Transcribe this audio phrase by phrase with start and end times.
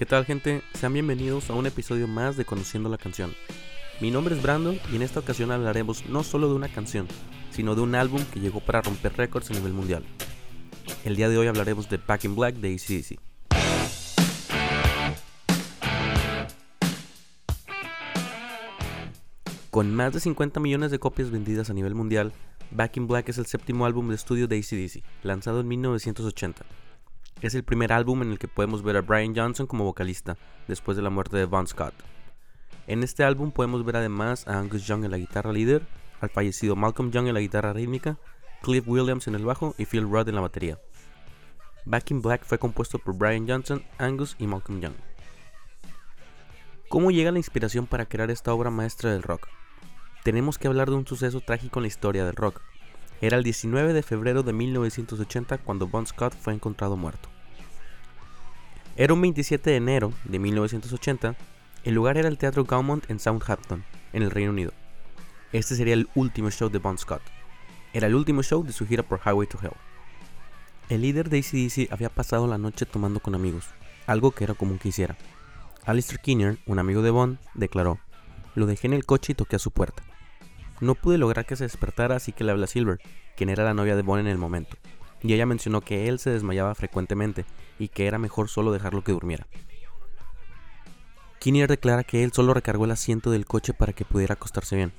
[0.00, 0.62] ¿Qué tal gente?
[0.72, 3.34] Sean bienvenidos a un episodio más de Conociendo la canción.
[4.00, 7.06] Mi nombre es Brandon y en esta ocasión hablaremos no solo de una canción,
[7.50, 10.02] sino de un álbum que llegó para romper récords a nivel mundial.
[11.04, 13.20] El día de hoy hablaremos de Back in Black de ACDC.
[19.70, 22.32] Con más de 50 millones de copias vendidas a nivel mundial,
[22.70, 26.64] Back in Black es el séptimo álbum de estudio de ACDC, lanzado en 1980.
[27.40, 30.36] Es el primer álbum en el que podemos ver a Brian Johnson como vocalista,
[30.68, 31.94] después de la muerte de Bon Scott.
[32.86, 35.86] En este álbum podemos ver además a Angus Young en la guitarra líder,
[36.20, 38.18] al fallecido Malcolm Young en la guitarra rítmica,
[38.62, 40.78] Cliff Williams en el bajo y Phil Rudd en la batería.
[41.86, 44.94] Back in Black fue compuesto por Brian Johnson, Angus y Malcolm Young.
[46.90, 49.48] ¿Cómo llega la inspiración para crear esta obra maestra del rock?
[50.24, 52.60] Tenemos que hablar de un suceso trágico en la historia del rock.
[53.22, 57.28] Era el 19 de febrero de 1980 cuando Bon Scott fue encontrado muerto.
[59.00, 61.34] Era un 27 de enero de 1980,
[61.84, 63.82] el lugar era el Teatro Gaumont en Southampton,
[64.12, 64.74] en el Reino Unido.
[65.54, 67.22] Este sería el último show de Bon Scott.
[67.94, 69.72] Era el último show de su gira por Highway to Hell.
[70.90, 73.64] El líder de ACDC había pasado la noche tomando con amigos,
[74.06, 75.16] algo que era común que hiciera.
[75.86, 78.00] Alistair Kinnear, un amigo de Bond, declaró,
[78.54, 80.02] lo dejé en el coche y toqué a su puerta.
[80.82, 83.00] No pude lograr que se despertara así que le hablé a Silver,
[83.34, 84.76] quien era la novia de Bond en el momento,
[85.22, 87.44] y ella mencionó que él se desmayaba frecuentemente
[87.78, 89.46] y que era mejor solo dejarlo que durmiera.
[91.38, 94.92] Kinnear declara que él solo recargó el asiento del coche para que pudiera acostarse bien.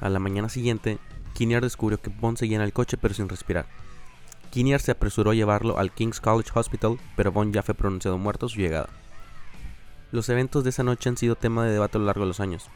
[0.00, 0.98] A la mañana siguiente,
[1.34, 3.66] Kinnear descubrió que Bond seguía en el coche pero sin respirar.
[4.50, 8.46] Kinnear se apresuró a llevarlo al King's College Hospital, pero Bond ya fue pronunciado muerto
[8.46, 8.88] a su llegada.
[10.10, 12.40] Los eventos de esa noche han sido tema de debate a lo largo de los
[12.40, 12.68] años.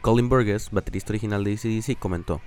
[0.00, 2.40] Colin Burgess, baterista original de ACDC, comentó: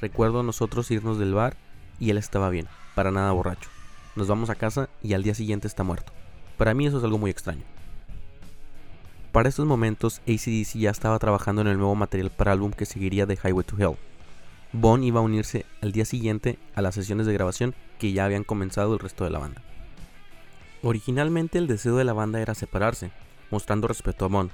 [0.00, 1.56] Recuerdo a nosotros irnos del bar
[2.00, 3.68] y él estaba bien, para nada borracho.
[4.16, 6.12] Nos vamos a casa y al día siguiente está muerto.
[6.56, 7.62] Para mí eso es algo muy extraño.
[9.32, 13.26] Para estos momentos, ACDC ya estaba trabajando en el nuevo material para álbum que seguiría
[13.26, 13.98] de Highway to Hell.
[14.72, 18.44] Bon iba a unirse al día siguiente a las sesiones de grabación que ya habían
[18.44, 19.60] comenzado el resto de la banda.
[20.82, 23.10] Originalmente el deseo de la banda era separarse,
[23.50, 24.50] mostrando respeto a Bond.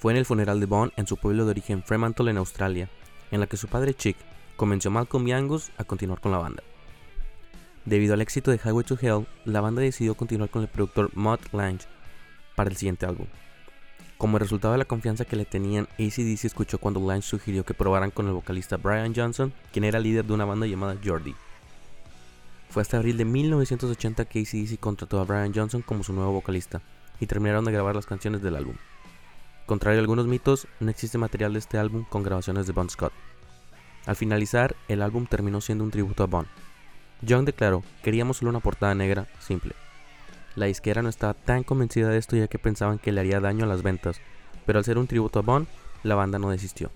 [0.00, 2.90] Fue en el funeral de Bond en su pueblo de origen Fremantle en Australia,
[3.30, 4.18] en la que su padre Chick
[4.56, 6.62] convenció a Malcolm y Angus a continuar con la banda.
[7.84, 11.52] Debido al éxito de Highway to Hell, la banda decidió continuar con el productor Mutt
[11.52, 11.86] Lange
[12.56, 13.26] para el siguiente álbum.
[14.16, 18.10] Como resultado de la confianza que le tenían, ACDC escuchó cuando Lange sugirió que probaran
[18.10, 21.34] con el vocalista Brian Johnson, quien era líder de una banda llamada Jordi.
[22.70, 26.80] Fue hasta abril de 1980 que ACDC contrató a Brian Johnson como su nuevo vocalista,
[27.20, 28.76] y terminaron de grabar las canciones del álbum.
[29.66, 33.12] Contrario a algunos mitos, no existe material de este álbum con grabaciones de Bon Scott.
[34.06, 36.46] Al finalizar, el álbum terminó siendo un tributo a Bon.
[37.26, 39.74] John declaró, queríamos solo una portada negra, simple.
[40.56, 43.64] La disquera no estaba tan convencida de esto ya que pensaban que le haría daño
[43.64, 44.20] a las ventas,
[44.66, 45.66] pero al ser un tributo a Bon,
[46.02, 46.90] la banda no desistió.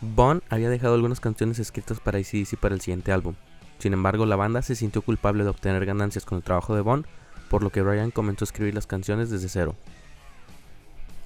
[0.00, 3.34] Bon había dejado algunas canciones escritas para ACDC para el siguiente álbum.
[3.78, 7.06] Sin embargo, la banda se sintió culpable de obtener ganancias con el trabajo de Bon
[7.48, 9.74] por lo que Brian comenzó a escribir las canciones desde cero.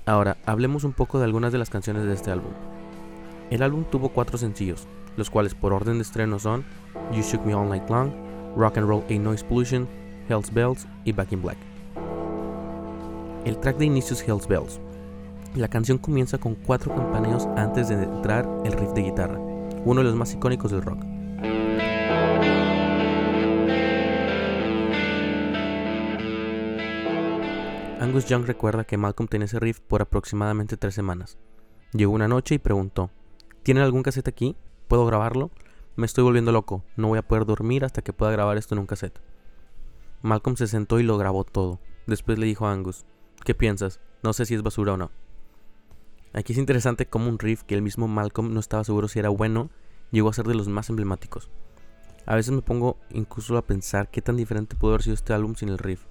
[0.07, 2.53] Ahora, hablemos un poco de algunas de las canciones de este álbum.
[3.51, 6.65] El álbum tuvo cuatro sencillos, los cuales por orden de estreno son
[7.13, 8.11] You Shook Me All Night Long,
[8.57, 9.89] Rock and Roll A Noise Pollution,
[10.29, 11.59] Hell's Bells y Back in Black.
[13.45, 14.81] El track de inicio es Hell's Bells.
[15.55, 19.39] La canción comienza con cuatro campaneos antes de entrar el riff de guitarra,
[19.85, 21.05] uno de los más icónicos del rock.
[28.01, 31.39] Angus Young recuerda que Malcolm tenía ese riff por aproximadamente tres semanas.
[31.93, 33.11] Llegó una noche y preguntó,
[33.63, 34.57] ¿tienen algún cassette aquí?
[34.93, 35.51] ¿Puedo grabarlo?
[35.97, 38.81] Me estoy volviendo loco, no voy a poder dormir hasta que pueda grabar esto en
[38.81, 39.23] un cassette.
[40.21, 41.81] Malcolm se sentó y lo grabó todo.
[42.07, 43.07] Después le dijo a Angus,
[43.43, 44.01] ¿qué piensas?
[44.23, 45.11] No sé si es basura o no.
[46.35, 49.31] Aquí es interesante cómo un riff que el mismo Malcolm no estaba seguro si era
[49.31, 49.71] bueno,
[50.11, 51.49] llegó a ser de los más emblemáticos.
[52.27, 55.55] A veces me pongo incluso a pensar qué tan diferente pudo haber sido este álbum
[55.55, 56.05] sin el riff.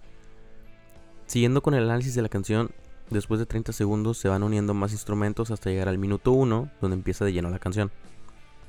[1.27, 2.71] Siguiendo con el análisis de la canción,
[3.11, 6.97] después de 30 segundos se van uniendo más instrumentos hasta llegar al minuto 1, donde
[6.97, 7.91] empieza de lleno la canción.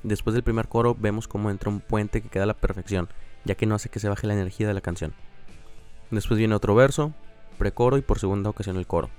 [0.03, 3.09] Después del primer coro vemos cómo entra un puente que queda a la perfección,
[3.45, 5.15] ya que no hace que se baje la energía de la canción.
[6.11, 7.13] Después viene otro verso,
[7.59, 9.11] precoro y por segunda ocasión el coro.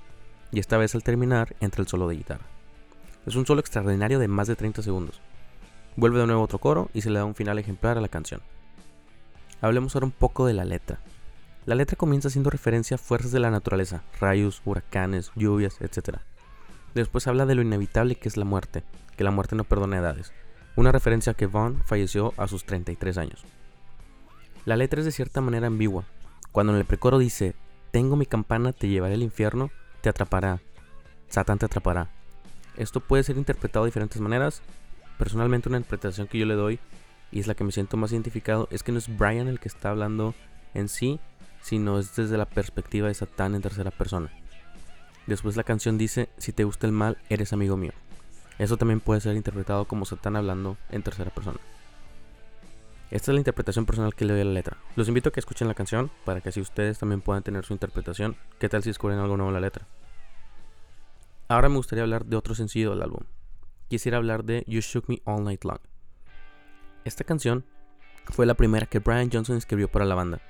[0.52, 2.46] Y esta vez al terminar entra el solo de guitarra.
[3.26, 5.20] Es un solo extraordinario de más de 30 segundos.
[5.96, 8.42] Vuelve de nuevo otro coro y se le da un final ejemplar a la canción.
[9.60, 10.98] Hablemos ahora un poco de la letra.
[11.64, 16.18] La letra comienza haciendo referencia a fuerzas de la naturaleza, rayos, huracanes, lluvias, etc.
[16.94, 18.84] Después habla de lo inevitable que es la muerte,
[19.16, 20.32] que la muerte no perdona edades,
[20.76, 23.44] una referencia a que Vaughn falleció a sus 33 años.
[24.64, 26.04] La letra es de cierta manera ambigua.
[26.52, 27.54] Cuando en el precoro dice,
[27.90, 30.60] tengo mi campana, te llevaré al infierno, te atrapará.
[31.28, 32.08] Satán te atrapará.
[32.76, 34.62] Esto puede ser interpretado de diferentes maneras.
[35.18, 36.80] Personalmente una interpretación que yo le doy
[37.30, 39.68] y es la que me siento más identificado es que no es Brian el que
[39.68, 40.34] está hablando
[40.72, 41.20] en sí,
[41.62, 44.30] sino es desde la perspectiva de Satán en tercera persona.
[45.26, 47.92] Después la canción dice, si te gusta el mal, eres amigo mío.
[48.58, 51.58] Eso también puede ser interpretado como Satán hablando en tercera persona.
[53.10, 54.78] Esta es la interpretación personal que le doy a la letra.
[54.96, 57.72] Los invito a que escuchen la canción para que así ustedes también puedan tener su
[57.72, 58.36] interpretación.
[58.58, 59.86] ¿Qué tal si descubren algo nuevo en la letra?
[61.48, 63.24] Ahora me gustaría hablar de otro sencillo del álbum.
[63.88, 65.78] Quisiera hablar de You Shook Me All Night Long.
[67.04, 67.64] Esta canción
[68.26, 70.40] fue la primera que Brian Johnson escribió para la banda.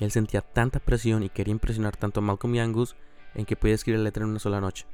[0.00, 2.96] Él sentía tanta presión y quería impresionar tanto a Malcolm y Angus
[3.34, 4.84] en que podía escribir la letra en una sola noche.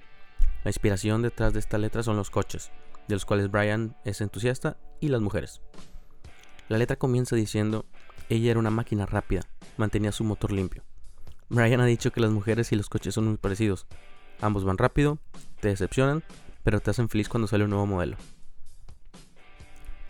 [0.65, 2.71] La inspiración detrás de esta letra son los coches,
[3.07, 5.61] de los cuales Brian es entusiasta, y las mujeres.
[6.69, 7.87] La letra comienza diciendo,
[8.29, 9.43] ella era una máquina rápida,
[9.77, 10.83] mantenía su motor limpio.
[11.49, 13.87] Brian ha dicho que las mujeres y los coches son muy parecidos.
[14.41, 15.19] Ambos van rápido,
[15.61, 16.23] te decepcionan,
[16.63, 18.17] pero te hacen feliz cuando sale un nuevo modelo.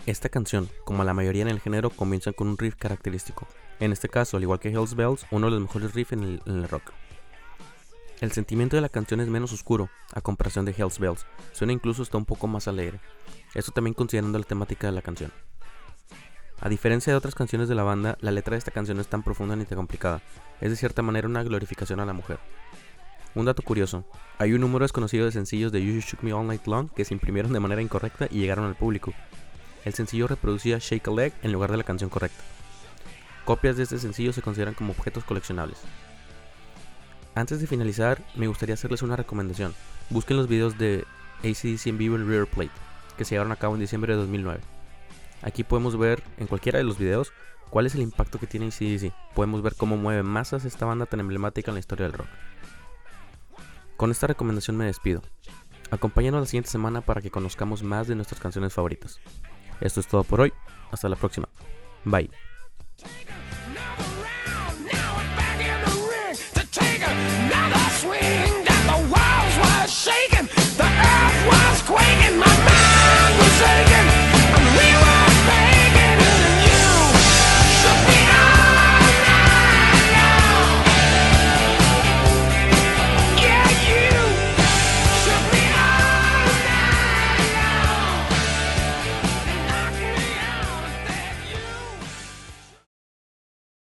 [0.07, 3.47] Esta canción, como la mayoría en el género, comienza con un riff característico.
[3.79, 6.57] En este caso, al igual que Hells Bells, uno de los mejores riffs en en
[6.57, 6.93] el rock.
[8.21, 12.03] El sentimiento de la canción es menos oscuro a comparación de Hells Bells, suena incluso
[12.03, 12.99] hasta un poco más alegre,
[13.55, 15.31] esto también considerando la temática de la canción.
[16.61, 19.09] A diferencia de otras canciones de la banda, la letra de esta canción no es
[19.09, 20.21] tan profunda ni tan complicada,
[20.61, 22.41] es de cierta manera una glorificación a la mujer.
[23.37, 24.05] Un dato curioso,
[24.39, 27.15] hay un número desconocido de sencillos de You Shook Me All Night Long que se
[27.15, 29.15] imprimieron de manera incorrecta y llegaron al público.
[29.85, 32.43] El sencillo reproducía Shake a Leg en lugar de la canción correcta.
[33.45, 35.79] Copias de este sencillo se consideran como objetos coleccionables.
[37.39, 39.73] Antes de finalizar, me gustaría hacerles una recomendación.
[40.11, 41.05] Busquen los videos de
[41.45, 42.73] ACDC en vivo en River Plate,
[43.17, 44.59] que se llevaron a cabo en diciembre de 2009.
[45.43, 47.33] Aquí podemos ver en cualquiera de los videos
[47.71, 49.13] cuál es el impacto que tiene ACDC.
[49.37, 52.29] Podemos ver cómo mueve masas esta banda tan emblemática en la historia del rock.
[53.97, 55.23] Con esta recomendación me despido.
[55.93, 59.21] Acompáñanos la siguiente semana para que conozcamos más de nuestras canciones favoritas.
[59.81, 60.53] Esto es todo por hoy.
[60.91, 61.49] Hasta la próxima.
[62.05, 62.31] Bye.